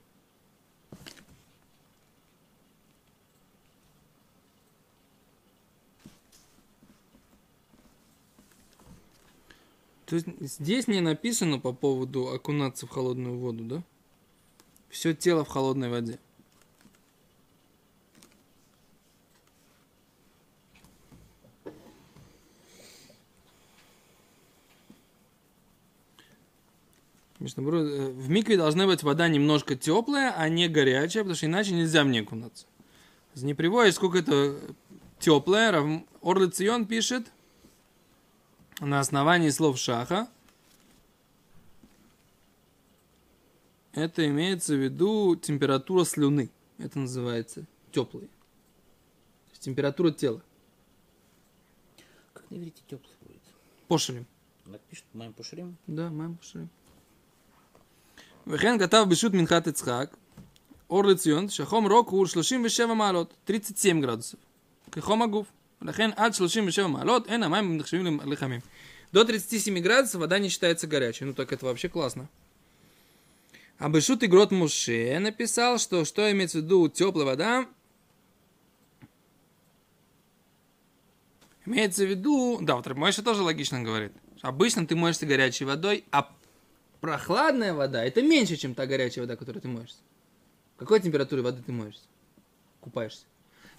То 10.13 10.17
есть 10.17 10.29
здесь 10.41 10.89
не 10.89 11.01
написано 11.01 11.59
по 11.59 11.73
поводу 11.73 12.29
окунаться 12.29 12.87
в 12.87 12.91
холодную 12.91 13.39
воду, 13.39 13.65
да? 13.65 13.83
Все 14.91 15.15
тело 15.15 15.43
в 15.43 15.49
холодной 15.49 15.89
воде. 15.89 16.19
Э, 27.41 27.47
в 27.47 28.29
микве 28.29 28.59
должна 28.59 28.87
быть 28.87 29.03
вода 29.03 29.29
немножко 29.29 29.77
теплая, 29.77 30.35
а 30.37 30.47
не 30.51 30.69
горячая, 30.69 31.23
потому 31.23 31.37
что 31.37 31.47
иначе 31.47 31.73
нельзя 31.73 32.05
мне 32.05 32.21
окунаться. 32.21 32.67
Не 33.37 33.55
приводит, 33.55 33.95
сколько 33.95 34.19
это 34.19 34.61
теплая. 35.19 36.05
Орлы 36.21 36.51
Цион 36.51 36.85
пишет– 36.85 37.33
на 38.87 39.01
основании 39.01 39.51
слов 39.51 39.79
шаха. 39.79 40.29
Это 43.93 44.27
имеется 44.27 44.75
в 44.75 44.83
виду 44.83 45.37
температура 45.37 46.05
слюны. 46.05 46.51
Это 46.79 46.99
называется 46.99 47.65
теплый. 47.93 48.29
Температура 49.61 50.11
тела. 50.11 50.43
Как 52.33 52.51
на 52.51 52.57
иврите 52.57 52.83
теплый 52.89 53.13
будет? 53.21 53.43
Пошелем. 53.87 54.27
Напишет 54.67 55.05
моим 55.13 55.33
пошелем? 55.33 55.77
Да, 55.87 56.11
моим 56.11 56.37
пошелем. 56.37 56.69
Вехен 58.45 58.79
Гатав 58.79 59.09
Бешут 59.09 59.35
Минхат 59.35 59.69
Ицхак. 59.69 60.19
Ор 60.89 61.07
Лецион. 61.07 61.49
Шахом 61.49 61.87
Рок 61.87 62.13
Ур 62.13 62.29
37 62.29 62.93
Малот. 62.95 63.33
37 63.45 64.01
градусов. 64.01 64.41
Кехом 64.91 65.23
Агуф. 65.23 65.47
לכן 65.83 66.11
עד 66.17 66.33
37 66.33 66.91
מעלות 66.91 67.27
אין 67.29 67.43
המים 67.43 67.77
נחשבים 67.77 68.21
לחמים. 68.25 68.61
До 69.13 69.25
37 69.25 69.79
градусов 69.81 70.21
вода 70.21 70.39
не 70.39 70.49
считается 70.49 70.87
горячей. 70.87 71.27
Ну 71.27 71.35
так 71.35 71.53
это 71.53 71.67
вообще 71.67 71.89
классно. 71.89 72.29
А 73.79 73.89
Бешут 73.89 74.25
Игрот 74.25 74.51
Муше 74.51 75.19
написал, 75.19 75.79
что 75.79 76.05
что 76.05 76.31
имеется 76.31 76.59
в 76.59 76.63
виду 76.63 76.89
теплая 76.89 77.27
вода, 77.27 77.67
Имеется 81.65 82.05
в 82.05 82.09
виду, 82.09 82.59
да, 82.61 82.75
вот 82.75 82.87
Мойша 82.97 83.23
тоже 83.23 83.43
логично 83.43 83.83
говорит. 83.83 84.13
Обычно 84.41 84.87
ты 84.87 84.97
моешься 84.97 85.27
горячей 85.27 85.65
водой, 85.65 86.05
а 86.11 86.29
прохладная 87.01 87.73
вода 87.73 88.05
это 88.05 88.21
меньше, 88.21 88.57
чем 88.57 88.75
та 88.75 88.87
горячая 88.87 89.25
вода, 89.25 89.37
которой 89.37 89.61
ты 89.61 89.69
моешься. 89.69 89.99
Какой 90.77 91.01
температуре 91.01 91.43
воды 91.43 91.63
ты 91.63 91.71
моешься? 91.71 92.03
Купаешься? 92.81 93.27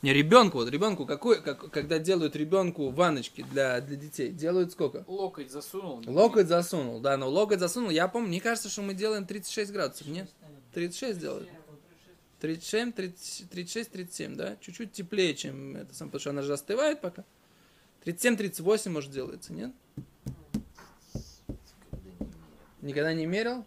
Не 0.03 0.11
ребенку, 0.11 0.57
вот 0.57 0.69
ребенку, 0.69 1.05
какой, 1.05 1.41
как, 1.41 1.71
когда 1.71 1.97
делают 1.97 2.35
ребенку 2.35 2.89
ванночки 2.89 3.41
для, 3.41 3.79
для 3.79 3.95
детей, 3.95 4.31
делают 4.31 4.73
сколько? 4.73 5.05
Локоть 5.07 5.49
засунул. 5.49 6.03
Локоть 6.05 6.49
засунул, 6.49 6.99
да, 6.99 7.15
но 7.15 7.29
локоть 7.29 7.61
засунул. 7.61 7.89
Я 7.89 8.09
помню, 8.09 8.27
мне 8.27 8.41
кажется, 8.41 8.67
что 8.67 8.81
мы 8.81 8.95
делаем 8.95 9.25
36 9.25 9.71
градусов, 9.71 10.07
нет? 10.07 10.29
36 10.73 11.19
делают. 11.19 11.47
37, 12.41 12.91
30, 12.91 13.49
36, 13.49 13.91
37, 13.91 14.35
да? 14.35 14.57
Чуть-чуть 14.59 14.91
теплее, 14.91 15.35
чем 15.35 15.77
это 15.77 15.95
сам, 15.95 16.09
потому 16.09 16.19
что 16.19 16.29
она 16.31 16.41
же 16.41 16.51
остывает 16.51 16.99
пока. 16.99 17.23
37, 18.03 18.35
38, 18.35 18.91
может, 18.91 19.09
делается, 19.09 19.53
нет? 19.53 19.71
Никогда 22.81 23.13
не 23.13 23.25
мерил? 23.25 23.63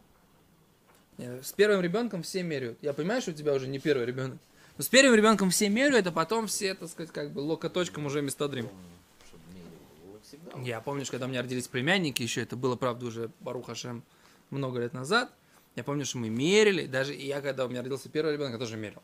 Нет, 1.16 1.46
с 1.46 1.52
первым 1.52 1.80
ребенком 1.80 2.22
все 2.22 2.42
меряют. 2.42 2.76
Я 2.82 2.92
понимаю, 2.92 3.22
что 3.22 3.30
у 3.30 3.34
тебя 3.34 3.54
уже 3.54 3.68
не 3.68 3.78
первый 3.78 4.04
ребенок. 4.04 4.36
Но 4.76 4.84
с 4.84 4.88
первым 4.88 5.14
ребенком 5.14 5.50
все 5.50 5.68
меряют, 5.68 6.06
а 6.06 6.12
потом 6.12 6.46
все, 6.46 6.74
так 6.74 6.88
сказать, 6.88 7.12
как 7.12 7.32
бы 7.32 7.40
локоточком 7.40 8.06
уже 8.06 8.20
местодрим. 8.20 8.68
Я 10.62 10.80
помню, 10.80 11.04
что 11.04 11.12
когда 11.12 11.26
у 11.26 11.28
меня 11.28 11.42
родились 11.42 11.68
племянники, 11.68 12.22
еще 12.22 12.42
это 12.42 12.56
было, 12.56 12.76
правда, 12.76 13.06
уже 13.06 13.30
Барухашем 13.40 14.02
много 14.50 14.80
лет 14.80 14.92
назад. 14.92 15.32
Я 15.76 15.84
помню, 15.84 16.04
что 16.04 16.18
мы 16.18 16.28
мерили, 16.30 16.86
даже 16.86 17.14
я, 17.14 17.40
когда 17.40 17.66
у 17.66 17.68
меня 17.68 17.82
родился 17.82 18.08
первый 18.08 18.32
ребенок, 18.32 18.52
я 18.52 18.58
тоже 18.58 18.76
мерил. 18.76 19.02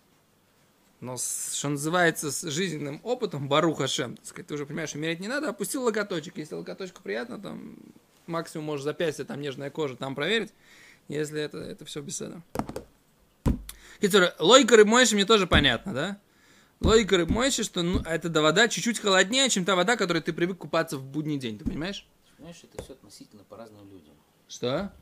Но, 1.01 1.17
с, 1.17 1.55
что 1.55 1.69
называется, 1.69 2.31
с 2.31 2.43
жизненным 2.43 3.01
опытом, 3.03 3.49
Барухашем, 3.49 4.17
так 4.17 4.27
сказать, 4.27 4.47
ты 4.47 4.55
уже 4.55 4.67
понимаешь, 4.67 4.91
что 4.91 4.99
мерить 4.99 5.21
не 5.21 5.29
надо, 5.29 5.49
опустил 5.49 5.83
локоточек. 5.83 6.37
Если 6.39 6.55
локоточку 6.55 7.03
приятно, 7.03 7.39
там 7.39 7.77
максимум 8.27 8.67
можешь 8.67 8.85
запястье, 8.85 9.25
там 9.25 9.41
нежная 9.41 9.71
кожа, 9.71 9.97
там 9.97 10.15
проверить. 10.15 10.53
Если 11.09 11.41
это, 11.41 11.59
это 11.59 11.85
все 11.85 12.01
беседа. 12.01 12.41
Китер, 14.03 14.35
логика 14.41 14.77
рыбмойши 14.77 15.15
мне 15.15 15.25
тоже 15.25 15.47
понятно, 15.47 15.95
да? 15.95 16.21
Логика 16.81 17.17
рыбмойши, 17.17 17.63
что 17.63 17.83
ну, 17.85 18.01
эта 18.01 18.29
вода 18.43 18.67
чуть-чуть 18.67 18.99
холоднее, 18.99 19.49
чем 19.49 19.65
та 19.65 19.77
вода, 19.77 19.97
которой 19.97 20.21
ты 20.21 20.33
привык 20.33 20.59
купаться 20.59 20.99
в 20.99 21.05
будний 21.05 21.39
день, 21.39 21.57
ты 21.57 21.65
понимаешь? 21.65 22.05
Понимаешь, 22.37 22.61
это 22.65 22.83
все 22.83 22.95
относительно 22.95 23.45
по 23.45 23.57
разным 23.57 23.89
людям. 23.89 24.15
Что? 24.49 24.93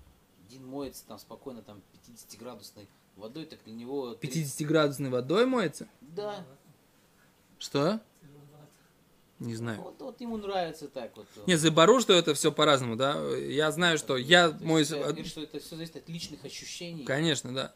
один 0.47 0.67
моется 0.67 1.07
там 1.07 1.19
спокойно 1.19 1.63
там 1.63 1.81
50-градусной 1.95 2.89
водой, 3.17 3.47
так 3.47 3.61
для 3.65 3.73
него... 3.73 4.15
три- 4.17 4.43
50-градусной 4.43 5.09
водой 5.09 5.47
моется? 5.47 5.89
Да. 6.03 6.45
Что? 7.59 8.01
Не 9.39 9.55
знаю. 9.55 9.81
Вот, 9.81 9.95
вот 10.01 10.21
ему 10.21 10.37
нравится 10.37 10.89
так 10.89 11.17
вот. 11.17 11.27
Не, 11.47 11.57
забору, 11.57 12.01
что 12.01 12.13
это 12.13 12.35
все 12.35 12.53
по-разному, 12.53 12.97
да. 12.97 13.19
Я 13.39 13.71
знаю, 13.71 13.97
что 13.97 14.19
я 14.19 14.51
То 14.51 14.79
есть 14.79 14.93
от- 14.93 14.99
говоришь, 14.99 15.29
что 15.29 15.43
это 15.43 15.59
все 15.59 15.77
зависит 15.77 15.97
от 15.97 16.09
личных 16.11 16.45
ощущений. 16.45 17.05
Конечно, 17.05 17.55
да. 17.55 17.73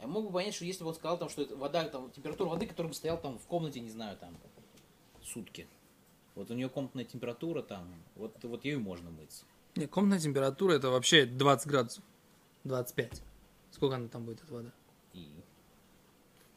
Я 0.00 0.06
мог 0.06 0.26
бы 0.26 0.32
понять, 0.32 0.54
что 0.54 0.64
если 0.64 0.82
бы 0.82 0.90
он 0.90 0.94
сказал, 0.94 1.18
там, 1.18 1.28
что 1.28 1.42
это 1.42 1.56
вода, 1.56 1.84
там, 1.88 2.10
температура 2.12 2.48
воды, 2.50 2.66
которая 2.66 2.90
бы 2.90 2.94
стоял 2.94 3.20
там 3.20 3.38
в 3.38 3.46
комнате, 3.46 3.80
не 3.80 3.90
знаю, 3.90 4.16
там, 4.16 4.36
сутки. 5.24 5.66
Вот 6.34 6.50
у 6.50 6.54
нее 6.54 6.68
комнатная 6.68 7.04
температура 7.04 7.62
там, 7.62 7.92
вот, 8.14 8.36
вот 8.44 8.64
ею 8.64 8.80
можно 8.80 9.10
мыться. 9.10 9.44
Не, 9.74 9.86
комнатная 9.86 10.20
температура 10.20 10.74
это 10.74 10.90
вообще 10.90 11.26
20 11.26 11.66
градусов. 11.66 12.04
25. 12.64 13.22
Сколько 13.72 13.96
она 13.96 14.08
там 14.08 14.24
будет, 14.24 14.42
эта 14.44 14.52
вода? 14.52 14.72
И 15.14 15.28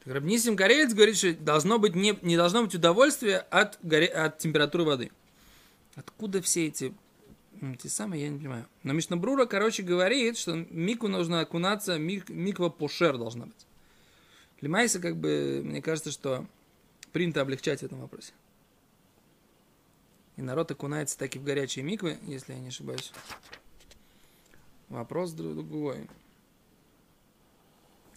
Так 0.04 0.13
Рабнисим 0.13 0.56
Карелец 0.56 0.93
говорит, 0.93 1.17
что 1.17 1.34
должно 1.34 1.80
быть 1.80 1.95
не, 1.95 2.17
не 2.21 2.38
должно 2.38 2.63
быть 2.63 2.75
удовольствия 2.75 3.38
от, 3.38 3.80
горе, 3.82 4.08
от 4.08 4.38
температуры 4.38 4.84
воды. 4.84 5.12
Откуда 5.95 6.41
все 6.41 6.67
эти, 6.67 6.93
те 7.80 7.89
самые, 7.89 8.24
я 8.24 8.30
не 8.30 8.39
понимаю. 8.39 8.67
Но 8.84 8.93
Мишна 8.93 9.17
Брура, 9.17 9.45
короче, 9.45 9.84
говорит, 9.84 10.38
что 10.38 10.56
мику 10.56 11.08
нужно 11.08 11.41
окунаться, 11.41 12.00
мик, 12.00 12.30
миква 12.30 12.69
пошер 12.69 13.17
должна 13.17 13.45
быть. 13.45 13.67
Лимайса, 14.62 15.00
как 15.00 15.17
бы, 15.17 15.62
мне 15.63 15.82
кажется, 15.82 16.12
что 16.12 16.45
принято 17.12 17.41
облегчать 17.41 17.82
в 17.82 17.84
этом 17.84 18.02
вопросе. 18.02 18.34
И 20.38 20.41
народ 20.41 20.71
окунается 20.71 21.17
таки 21.17 21.38
в 21.38 21.43
горячие 21.43 21.84
миквы, 21.84 22.17
если 22.24 22.54
я 22.54 22.60
не 22.60 22.69
ошибаюсь. 22.69 23.12
Вопрос 24.89 25.32
другой. 25.32 26.08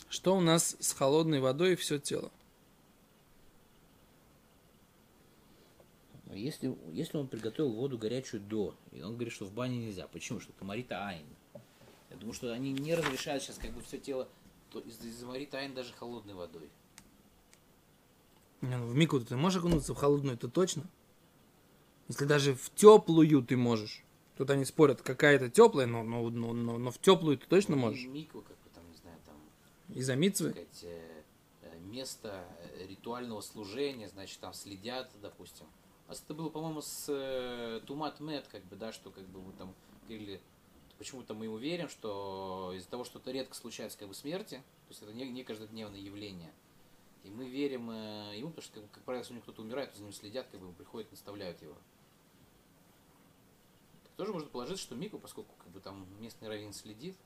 Что 0.09 0.37
у 0.37 0.41
нас 0.41 0.77
с 0.81 0.93
холодной 0.93 1.41
водой 1.41 1.77
все 1.77 1.99
тело? 1.99 2.31
А 6.31 6.34
если, 6.45 6.77
если 6.93 7.17
он 7.17 7.27
приготовил 7.27 7.73
воду 7.73 7.97
горячую 7.97 8.41
до, 8.43 8.75
и 8.93 9.01
он 9.01 9.15
говорит, 9.15 9.33
что 9.33 9.47
в 9.47 9.53
бане 9.53 9.79
нельзя, 9.79 10.07
почему? 10.07 10.41
Что 10.41 10.53
комарита 10.53 11.07
айн. 11.07 11.25
Я 12.11 12.17
думаю, 12.17 12.35
что 12.35 12.53
они 12.53 12.73
не 12.73 12.95
разрешают 12.95 13.43
сейчас 13.43 13.57
как 13.57 13.73
бы 13.73 13.81
все 13.81 13.99
тело 13.99 14.29
то 14.71 14.81
из, 14.81 15.01
из 15.05 15.23
марита 15.23 15.59
айн 15.59 15.73
даже 15.75 15.93
холодной 15.95 16.35
водой. 16.35 16.69
Не, 18.61 18.77
ну 18.77 18.87
в 18.87 18.95
мику 18.95 19.21
ты 19.21 19.37
можешь 19.37 19.61
окунуться 19.61 19.95
в 19.95 19.97
холодную, 19.97 20.37
это 20.37 20.49
точно. 20.49 20.85
Если 22.09 22.27
даже 22.27 22.55
в 22.55 22.71
теплую 22.75 23.43
ты 23.43 23.57
можешь. 23.57 24.05
Тут 24.37 24.51
они 24.51 24.65
спорят, 24.65 25.01
какая-то 25.01 25.49
теплая, 25.49 25.87
но, 25.87 26.03
но, 26.03 26.29
но, 26.29 26.53
но, 26.53 26.77
но 26.77 26.91
в 26.91 26.99
теплую 26.99 27.39
ты 27.39 27.47
точно 27.47 27.77
Ну, 27.77 27.83
можешь. 27.83 28.05
Миква, 28.07 28.43
как 28.43 28.57
бы 28.59 28.71
там, 28.75 28.91
не 28.91 28.97
знаю, 28.97 29.17
там 29.25 29.37
Из-за 29.97 30.17
митцвы. 30.17 30.51
сказать, 30.51 30.81
э, 30.83 31.23
э, 31.63 31.79
место 31.81 32.45
э, 32.59 32.87
ритуального 32.87 33.41
служения, 33.41 34.09
значит, 34.09 34.41
там 34.41 34.53
следят, 34.53 35.11
допустим. 35.23 35.67
Нас 36.09 36.23
это 36.23 36.35
было, 36.35 36.51
по-моему, 36.51 36.83
с 36.83 37.07
э, 37.09 37.81
Тумат 37.87 38.21
Мед, 38.21 38.47
как 38.49 38.63
бы, 38.65 38.77
да, 38.77 38.93
что 38.93 39.11
как 39.11 39.25
бы 39.25 39.41
мы 39.41 39.53
там 39.55 39.75
говорили, 40.07 40.41
почему-то 40.99 41.35
мы 41.35 41.49
уверен, 41.49 41.89
что 41.89 42.73
из-за 42.77 42.89
того, 42.89 43.05
что 43.05 43.19
это 43.19 43.31
редко 43.31 43.55
случается 43.55 43.99
как 43.99 44.09
бы 44.09 44.15
смерти, 44.15 44.57
то 44.57 44.91
есть 44.91 45.03
это 45.03 45.13
не, 45.13 45.27
не 45.31 45.45
каждодневное 45.45 45.99
явление, 46.01 46.53
и 47.23 47.31
мы 47.31 47.49
верим 47.49 47.91
э, 47.91 48.35
ему, 48.37 48.51
потому 48.51 48.63
что, 48.63 48.81
как, 48.81 48.91
как 48.91 49.03
правило, 49.05 49.23
если 49.23 49.33
у 49.33 49.37
него 49.37 49.43
кто-то 49.45 49.63
умирает, 49.63 49.93
то 49.93 49.99
за 49.99 50.05
ним 50.05 50.13
следят, 50.13 50.47
как 50.51 50.61
бы 50.61 50.73
приходят, 50.75 51.11
наставляют 51.11 51.63
его. 51.63 51.75
Так 54.03 54.13
тоже 54.17 54.33
можно 54.33 54.49
положить, 54.51 54.79
что 54.79 54.95
Мику, 54.95 55.19
поскольку 55.19 55.55
как 55.57 55.73
бы 55.73 55.81
там 55.81 56.07
местный 56.21 56.49
раввин 56.49 56.75
следит, 56.75 57.17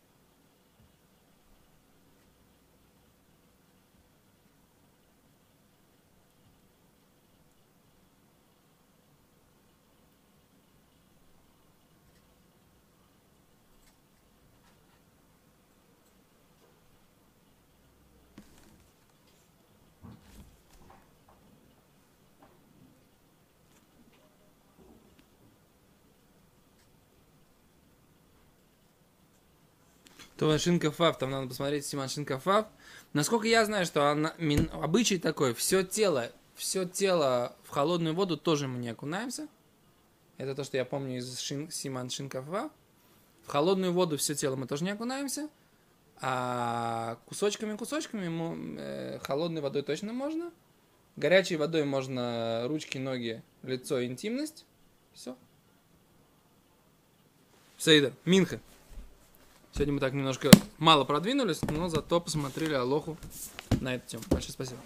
То 30.38 30.57
шинкафав, 30.57 31.18
там 31.18 31.33
надо 31.33 31.48
посмотреть 31.48 31.85
Симан 31.85 32.09
шинкафав. 32.09 32.66
Насколько 33.12 33.48
я 33.48 33.64
знаю, 33.64 33.85
что 33.85 34.09
она, 34.09 34.35
мин- 34.38 34.70
обычай 34.72 35.18
такой, 35.18 35.53
все 35.53 35.83
тело, 35.83 36.31
все 36.55 36.85
тело 36.85 37.57
в 37.64 37.70
холодную 37.70 38.14
воду 38.14 38.37
тоже 38.37 38.68
мы 38.68 38.79
не 38.79 38.88
окунаемся. 38.88 39.48
Это 40.37 40.55
то, 40.55 40.62
что 40.62 40.77
я 40.77 40.85
помню 40.85 41.18
из 41.18 41.40
шин, 41.40 41.72
Симан 41.72 42.09
шинкафав. 42.09 42.70
В 43.42 43.51
холодную 43.51 43.92
воду 43.92 44.16
все 44.16 44.37
тело 44.37 44.55
мы 44.55 44.68
тоже 44.68 44.85
не 44.85 44.90
окунаемся. 44.90 45.48
А 46.20 47.18
кусочками-кусочками 47.27 48.79
э, 48.79 49.18
холодной 49.20 49.61
водой 49.61 49.83
точно 49.83 50.12
можно. 50.12 50.53
Горячей 51.16 51.57
водой 51.57 51.85
можно 51.85 52.64
ручки, 52.68 52.98
ноги, 52.98 53.42
лицо, 53.64 54.05
интимность. 54.05 54.66
Все. 55.14 55.37
Сейда, 57.77 58.12
Минха. 58.24 58.61
Сегодня 59.78 59.94
мы 59.94 60.00
так 60.00 60.12
немножко 60.12 60.50
мало 60.78 61.04
продвинулись, 61.04 61.62
но 61.62 61.88
зато 61.88 62.20
посмотрели 62.20 62.74
Алоху 62.74 63.16
на 63.80 63.94
эту 63.94 64.08
тему. 64.08 64.24
Большое 64.28 64.50
спасибо. 64.50 64.80